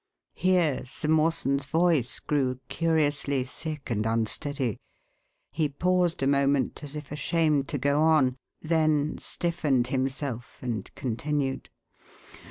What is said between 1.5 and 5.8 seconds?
voice grew curiously thick and unsteady. He